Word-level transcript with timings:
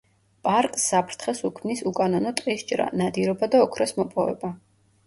პარკს 0.45 0.85
საფრთხეს 0.93 1.43
უქმნის 1.49 1.83
უკანონო 1.91 2.35
ტყის 2.41 2.67
ჭრა, 2.73 2.91
ნადირობა 3.03 3.55
და 3.55 3.65
ოქროს 3.69 3.97
მოპოვება. 4.03 4.57